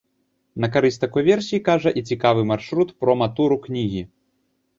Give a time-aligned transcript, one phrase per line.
[0.63, 4.03] На карысць такой версіі кажа і цікавы маршрут прома-туру кнігі.